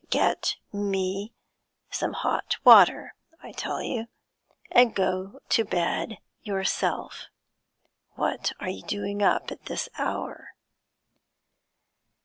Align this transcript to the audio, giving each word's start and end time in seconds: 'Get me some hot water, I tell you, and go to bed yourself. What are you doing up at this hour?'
'Get 0.09 0.55
me 0.73 1.31
some 1.91 2.13
hot 2.13 2.57
water, 2.63 3.13
I 3.43 3.51
tell 3.51 3.83
you, 3.83 4.07
and 4.71 4.95
go 4.95 5.39
to 5.49 5.63
bed 5.63 6.17
yourself. 6.41 7.27
What 8.15 8.51
are 8.59 8.69
you 8.69 8.81
doing 8.81 9.21
up 9.21 9.51
at 9.51 9.65
this 9.65 9.89
hour?' 9.99 10.55